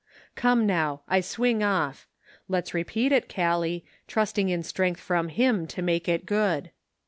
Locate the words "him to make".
5.29-6.09